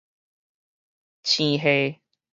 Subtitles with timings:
[1.21, 1.99] 星系